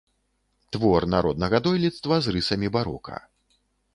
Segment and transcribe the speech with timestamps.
[0.75, 3.21] Твор народнага дойлідства з рысамі барока.